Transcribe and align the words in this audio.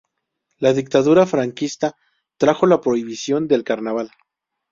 La 0.57 0.73
dictadura 0.73 1.27
franquista 1.27 1.95
trajo 2.37 2.65
la 2.65 2.81
prohibición 2.81 3.47
del 3.47 3.63
Carnaval. 3.63 4.09